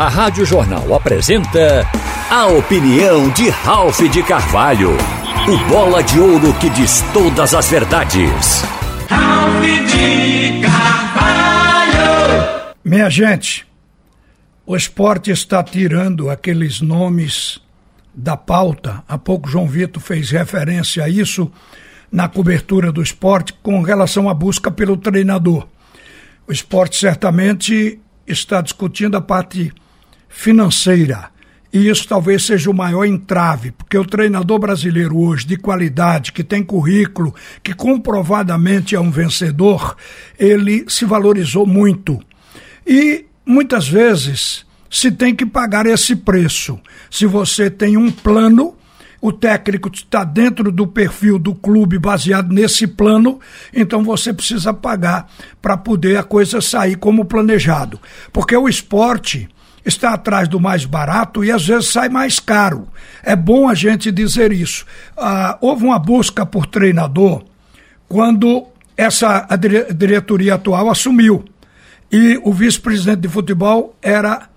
[0.00, 1.86] A Rádio Jornal apresenta
[2.30, 4.92] a opinião de Ralph de Carvalho.
[5.46, 8.62] O bola de ouro que diz todas as verdades.
[9.10, 12.02] Ralph de Carvalho.
[12.82, 13.66] Minha gente,
[14.64, 17.60] o esporte está tirando aqueles nomes
[18.14, 19.04] da pauta.
[19.06, 21.52] Há pouco João Vitor fez referência a isso
[22.10, 25.68] na cobertura do esporte com relação à busca pelo treinador.
[26.48, 29.70] O esporte certamente está discutindo a parte
[30.30, 31.28] financeira.
[31.72, 36.42] E isso talvez seja o maior entrave, porque o treinador brasileiro hoje, de qualidade, que
[36.42, 39.96] tem currículo, que comprovadamente é um vencedor,
[40.38, 42.18] ele se valorizou muito.
[42.84, 46.80] E muitas vezes se tem que pagar esse preço.
[47.08, 48.74] Se você tem um plano,
[49.20, 53.38] o técnico está dentro do perfil do clube baseado nesse plano,
[53.72, 55.30] então você precisa pagar
[55.62, 58.00] para poder a coisa sair como planejado.
[58.32, 59.48] Porque o esporte
[59.84, 62.88] está atrás do mais barato e às vezes sai mais caro.
[63.22, 64.84] É bom a gente dizer isso.
[65.16, 67.44] Ah, houve uma busca por treinador
[68.08, 71.44] quando essa a diretoria atual assumiu.
[72.12, 74.48] E o vice-presidente de futebol era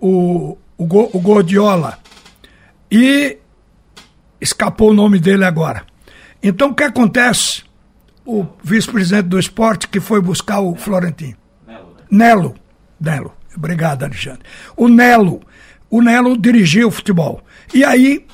[0.00, 1.98] o, o, o Gordiola.
[2.90, 3.38] E
[4.40, 5.84] escapou o nome dele agora.
[6.42, 7.64] Então o que acontece?
[8.24, 11.36] O vice-presidente do esporte que foi buscar o Florentino.
[12.10, 12.54] Nelo.
[13.00, 13.34] Nelo.
[13.56, 14.42] Obrigado, Alexandre.
[14.76, 15.40] O Nelo.
[15.90, 17.42] O Nelo dirigiu o futebol.
[17.74, 18.24] E aí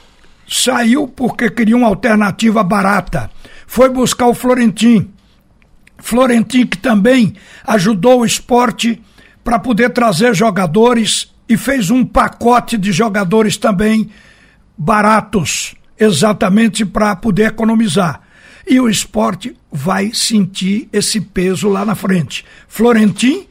[0.48, 3.30] saiu porque queria uma alternativa barata.
[3.66, 5.10] Foi buscar o Florentim.
[5.98, 7.34] Florentim que também
[7.66, 9.02] ajudou o esporte
[9.42, 14.10] para poder trazer jogadores e fez um pacote de jogadores também
[14.77, 18.20] baratos, exatamente para poder economizar.
[18.66, 22.44] E o esporte vai sentir esse peso lá na frente.
[22.69, 23.47] Florentim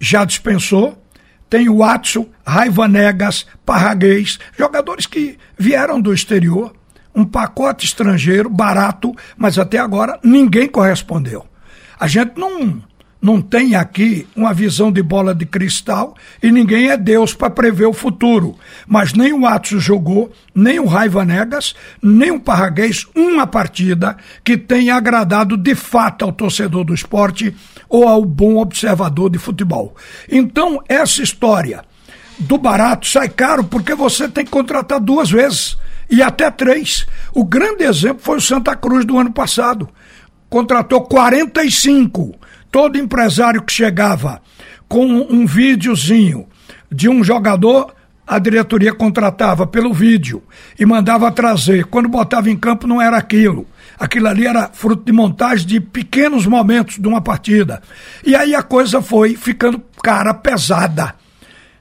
[0.00, 1.02] já dispensou.
[1.50, 6.74] Tem o Watson, Raiva Negas, Parraguês, jogadores que vieram do exterior,
[7.14, 11.46] um pacote estrangeiro, barato, mas até agora ninguém correspondeu.
[11.98, 12.82] A gente não
[13.20, 17.86] não tem aqui uma visão de bola de cristal e ninguém é Deus para prever
[17.86, 18.56] o futuro.
[18.86, 24.56] Mas nem o Atos jogou, nem o Raiva Negas, nem o Parraguês, uma partida que
[24.56, 27.54] tenha agradado de fato ao torcedor do esporte
[27.88, 29.96] ou ao bom observador de futebol.
[30.30, 31.82] Então, essa história
[32.38, 35.76] do barato sai caro porque você tem que contratar duas vezes
[36.08, 37.04] e até três.
[37.34, 39.88] O grande exemplo foi o Santa Cruz do ano passado.
[40.48, 42.38] Contratou 45
[42.70, 44.40] Todo empresário que chegava
[44.88, 46.46] com um videozinho
[46.90, 47.94] de um jogador,
[48.26, 50.42] a diretoria contratava pelo vídeo
[50.78, 51.84] e mandava trazer.
[51.86, 53.66] Quando botava em campo não era aquilo.
[53.98, 57.82] Aquilo ali era fruto de montagem de pequenos momentos de uma partida.
[58.24, 61.14] E aí a coisa foi ficando cara pesada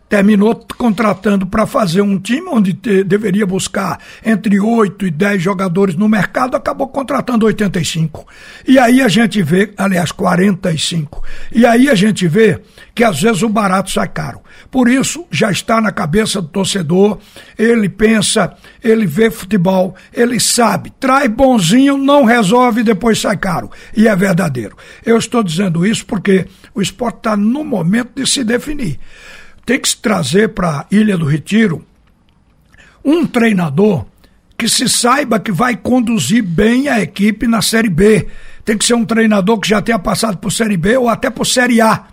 [0.09, 5.95] terminou contratando para fazer um time onde te, deveria buscar entre 8 e 10 jogadores
[5.95, 8.25] no mercado, acabou contratando 85.
[8.65, 11.21] E aí a gente vê, aliás, 45.
[11.51, 12.61] E aí a gente vê
[12.95, 14.39] que às vezes o barato sai caro.
[14.71, 17.19] Por isso, já está na cabeça do torcedor,
[17.57, 18.53] ele pensa,
[18.83, 23.69] ele vê futebol, ele sabe, traz bonzinho, não resolve e depois sai caro.
[23.95, 24.75] E é verdadeiro.
[25.05, 28.99] Eu estou dizendo isso porque o esporte está no momento de se definir
[29.67, 31.85] tem que se trazer para a Ilha do Retiro
[33.03, 34.05] um treinador
[34.57, 38.27] que se saiba que vai conduzir bem a equipe na Série B.
[38.63, 41.45] Tem que ser um treinador que já tenha passado por Série B ou até por
[41.45, 42.05] Série A.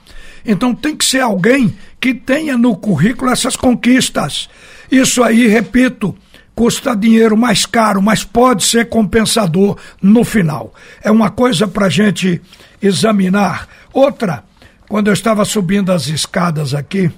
[0.44, 4.48] Então tem que ser alguém que tenha no currículo essas conquistas.
[4.90, 6.12] Isso aí, repito,
[6.56, 10.74] custa dinheiro mais caro, mas pode ser compensador no final.
[11.00, 12.42] É uma coisa para gente
[12.82, 13.68] examinar.
[13.92, 14.42] Outra,
[14.88, 17.12] quando eu estava subindo as escadas aqui,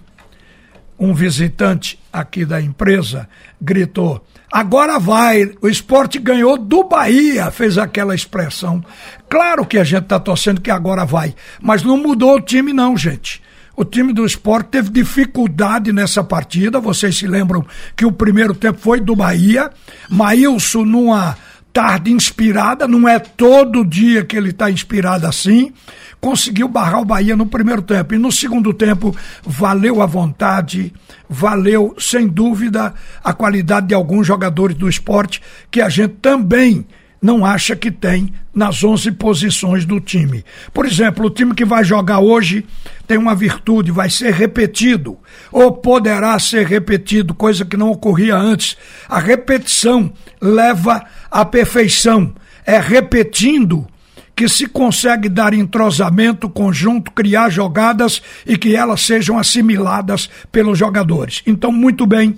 [0.99, 3.29] um visitante aqui da empresa
[3.61, 8.85] gritou: agora vai, o esporte ganhou do Bahia, fez aquela expressão.
[9.29, 12.97] Claro que a gente está torcendo que agora vai, mas não mudou o time, não,
[12.97, 13.43] gente.
[13.77, 16.81] O time do esporte teve dificuldade nessa partida.
[16.81, 19.71] Vocês se lembram que o primeiro tempo foi do Bahia.
[20.09, 21.37] Maílson, numa
[21.77, 25.75] tarde inspirada, não é todo dia que ele está inspirado assim
[26.19, 28.15] conseguiu barrar o Bahia no primeiro tempo.
[28.15, 29.15] E no segundo tempo,
[29.45, 30.93] valeu a vontade,
[31.29, 36.87] valeu, sem dúvida, a qualidade de alguns jogadores do esporte que a gente também
[37.27, 40.45] não acha que tem nas 11 posições do time.
[40.73, 42.65] Por exemplo, o time que vai jogar hoje
[43.05, 45.19] tem uma virtude, vai ser repetido,
[45.51, 48.77] ou poderá ser repetido, coisa que não ocorria antes.
[49.09, 52.33] A repetição leva à perfeição.
[52.65, 53.89] É repetindo
[54.37, 61.43] que se consegue dar entrosamento, conjunto, criar jogadas e que elas sejam assimiladas pelos jogadores.
[61.45, 62.37] Então, muito bem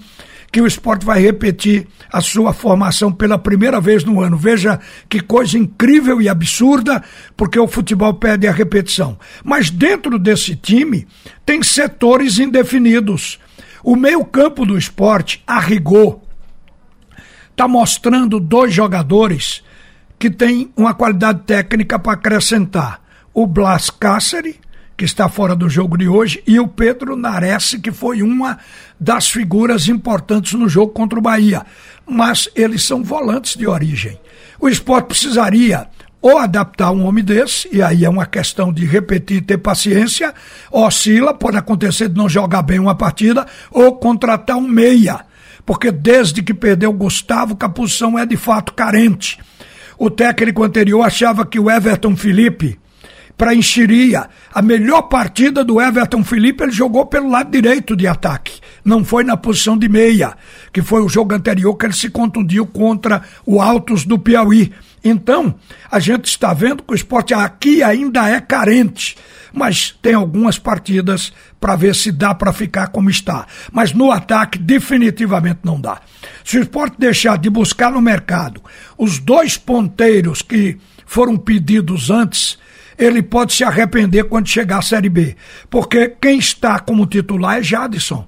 [0.50, 4.36] que o esporte vai repetir a sua formação pela primeira vez no ano.
[4.36, 7.02] Veja que coisa incrível e absurda,
[7.36, 9.18] porque o futebol pede a repetição.
[9.44, 11.06] Mas dentro desse time
[11.44, 13.38] tem setores indefinidos.
[13.82, 16.20] O meio-campo do esporte, a rigor,
[17.50, 19.62] está mostrando dois jogadores
[20.18, 23.02] que têm uma qualidade técnica para acrescentar.
[23.32, 24.56] O Blas Cáceres
[24.98, 28.58] que está fora do jogo de hoje, e o Pedro Nares, que foi uma
[28.98, 31.64] das figuras importantes no jogo contra o Bahia.
[32.04, 34.18] Mas eles são volantes de origem.
[34.58, 35.86] O esporte precisaria
[36.20, 40.34] ou adaptar um homem desse, e aí é uma questão de repetir, ter paciência,
[40.68, 45.20] oscila, pode acontecer de não jogar bem uma partida, ou contratar um meia,
[45.64, 49.38] porque desde que perdeu o Gustavo, que a posição é de fato carente.
[49.96, 52.80] O técnico anterior achava que o Everton Felipe
[53.38, 54.28] para enxeria.
[54.52, 58.60] A melhor partida do Everton Felipe, ele jogou pelo lado direito de ataque.
[58.84, 60.36] Não foi na posição de meia,
[60.72, 64.72] que foi o jogo anterior que ele se contundiu contra o Altos do Piauí.
[65.04, 65.54] Então,
[65.88, 69.16] a gente está vendo que o esporte aqui ainda é carente,
[69.52, 73.46] mas tem algumas partidas para ver se dá para ficar como está.
[73.70, 76.00] Mas no ataque, definitivamente não dá.
[76.44, 78.60] Se o esporte deixar de buscar no mercado
[78.96, 80.76] os dois ponteiros que
[81.06, 82.58] foram pedidos antes,
[82.98, 85.36] ele pode se arrepender quando chegar à Série B.
[85.70, 88.26] Porque quem está como titular é Jadson.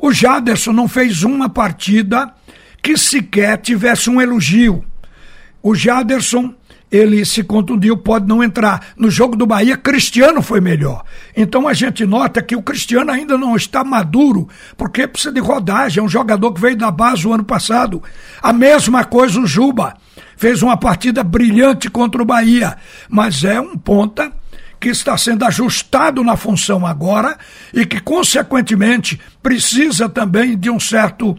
[0.00, 2.32] O Jaderson não fez uma partida
[2.82, 4.84] que sequer tivesse um elogio.
[5.62, 6.54] O Jaderson,
[6.90, 8.88] ele se contundiu, pode não entrar.
[8.96, 11.04] No jogo do Bahia, Cristiano foi melhor.
[11.36, 16.00] Então a gente nota que o Cristiano ainda não está maduro, porque precisa de rodagem.
[16.00, 18.02] É um jogador que veio da base o ano passado.
[18.40, 19.96] A mesma coisa o Juba
[20.38, 24.32] fez uma partida brilhante contra o Bahia, mas é um ponta
[24.80, 27.36] que está sendo ajustado na função agora
[27.74, 31.36] e que, consequentemente, precisa também de um certo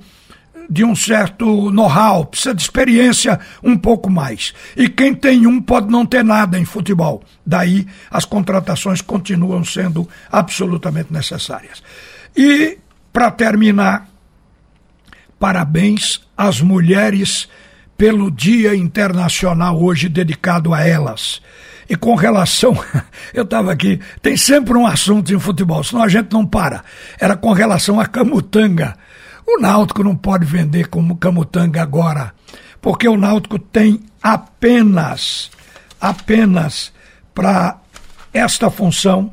[0.72, 4.54] de um certo know-how, precisa de experiência um pouco mais.
[4.78, 7.24] E quem tem um pode não ter nada em futebol.
[7.44, 11.82] Daí as contratações continuam sendo absolutamente necessárias.
[12.38, 12.78] E,
[13.12, 14.08] para terminar,
[15.40, 17.50] parabéns às mulheres
[18.00, 21.42] pelo Dia Internacional hoje dedicado a elas.
[21.90, 22.74] E com relação,
[23.36, 26.82] eu estava aqui, tem sempre um assunto em futebol, senão a gente não para.
[27.20, 28.96] Era com relação a Camutanga.
[29.46, 32.34] O Náutico não pode vender como Camutanga agora,
[32.82, 35.52] porque o Náutico tem apenas,
[36.00, 36.94] apenas
[37.36, 37.80] para
[38.34, 39.30] esta função,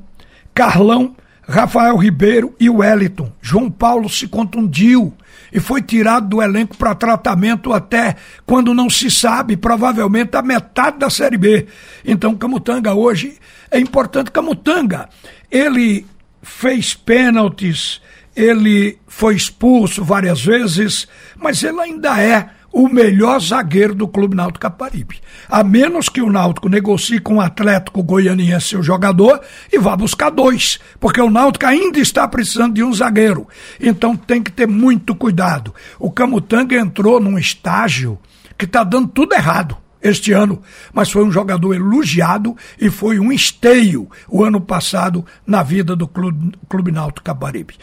[0.52, 1.14] Carlão,
[1.48, 3.30] Rafael Ribeiro e Wellington.
[3.40, 5.14] João Paulo se contundiu
[5.52, 10.98] e foi tirado do elenco para tratamento até quando não se sabe, provavelmente a metade
[10.98, 11.66] da Série B.
[12.04, 13.38] Então Camutanga hoje
[13.70, 14.30] é importante.
[14.30, 15.08] Camutanga,
[15.50, 16.06] ele
[16.42, 18.00] fez pênaltis,
[18.34, 24.60] ele foi expulso várias vezes, mas ele ainda é o melhor zagueiro do Clube Náutico
[24.60, 25.18] Caparibe.
[25.48, 29.40] A menos que o Náutico negocie com o Atlético Goianiense o jogador
[29.72, 33.48] e vá buscar dois, porque o Náutico ainda está precisando de um zagueiro.
[33.80, 35.74] Então tem que ter muito cuidado.
[35.98, 38.18] O Camutanga entrou num estágio
[38.58, 40.62] que está dando tudo errado este ano,
[40.92, 46.06] mas foi um jogador elogiado e foi um esteio o ano passado na vida do
[46.06, 47.74] Clube, Clube Náutico Caparibe.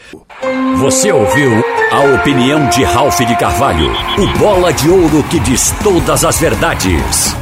[0.78, 1.50] Você ouviu
[1.92, 7.34] a opinião de Ralph de Carvalho, o bola de ouro que diz todas as verdades.